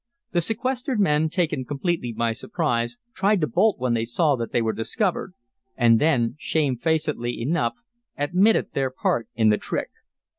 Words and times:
The 0.31 0.41
sequestered 0.41 0.99
men, 0.99 1.29
taken 1.29 1.63
completely 1.63 2.11
by 2.11 2.31
surprise, 2.31 2.97
tried 3.13 3.39
to 3.41 3.45
bolt 3.45 3.77
when 3.79 3.93
they 3.93 4.03
saw 4.03 4.35
that 4.37 4.51
they 4.51 4.59
were 4.59 4.73
discovered, 4.73 5.33
and 5.77 6.01
then, 6.01 6.33
shamefacedly 6.39 7.39
enough, 7.39 7.75
admitted 8.17 8.69
their 8.73 8.89
part 8.89 9.27
in 9.35 9.49
the 9.49 9.59
trick. 9.59 9.89